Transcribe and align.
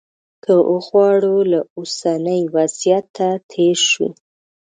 که 0.43 0.53
وغواړو 0.71 1.35
له 1.51 1.59
اوسني 1.77 2.39
وضعیته 2.55 3.29
تېر 3.51 3.77
شو. 3.89 4.07